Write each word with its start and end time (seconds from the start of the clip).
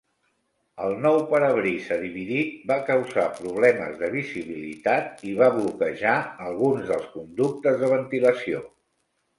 El 0.85 0.95
nou 1.01 1.17
parabrisa 1.33 1.97
dividit 2.05 2.55
va 2.71 2.79
causar 2.89 3.27
problemes 3.37 4.01
de 4.01 4.11
visibilitat 4.17 5.23
i 5.31 5.37
va 5.43 5.53
bloquejar 5.61 6.19
alguns 6.51 6.91
dels 6.93 7.09
conductes 7.19 7.81
de 7.85 7.97
ventilació. 7.99 8.69